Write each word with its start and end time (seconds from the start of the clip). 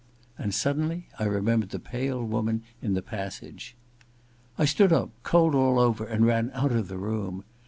And 0.35 0.51
suddenly 0.51 1.07
I 1.19 1.25
remembered 1.25 1.69
the 1.69 1.77
pale 1.77 2.23
woman 2.25 2.63
in 2.81 2.95
the 2.95 3.03
passage. 3.03 3.75
I 4.57 4.65
stood 4.65 4.91
up, 4.91 5.11
cold 5.21 5.53
all 5.53 5.77
over, 5.77 6.03
and 6.07 6.25
ran 6.25 6.49
out 6.55 6.71
of 6.71 6.87
the 6.87 6.97
room. 6.97 7.43